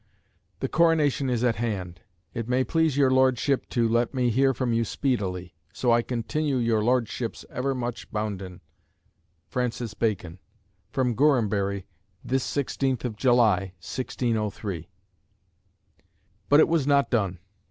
[0.61, 2.01] The coronation is at hand.
[2.33, 5.53] It may please your Lordship to let me hear from you speedily.
[5.73, 8.61] So I continue your Lordship's ever much bounden,
[9.51, 9.67] "FR.
[9.99, 10.39] BACON.
[10.89, 11.85] "From Gorhambury,
[12.23, 14.89] this 16th of July, 1603."
[16.49, 17.37] But it was not done.